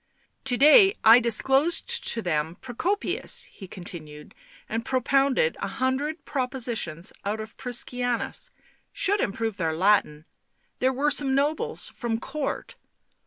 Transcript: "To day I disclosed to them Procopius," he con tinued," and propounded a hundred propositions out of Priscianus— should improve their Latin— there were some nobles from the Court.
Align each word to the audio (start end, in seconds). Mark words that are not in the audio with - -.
"To 0.45 0.57
day 0.57 0.95
I 1.03 1.19
disclosed 1.19 2.11
to 2.11 2.23
them 2.23 2.55
Procopius," 2.59 3.43
he 3.51 3.67
con 3.67 3.83
tinued," 3.83 4.33
and 4.67 4.83
propounded 4.83 5.57
a 5.61 5.67
hundred 5.67 6.25
propositions 6.25 7.13
out 7.23 7.39
of 7.39 7.55
Priscianus— 7.55 8.49
should 9.01 9.19
improve 9.21 9.57
their 9.57 9.75
Latin— 9.77 10.25
there 10.79 10.91
were 10.91 11.11
some 11.11 11.35
nobles 11.35 11.89
from 11.89 12.15
the 12.15 12.21
Court. 12.21 12.77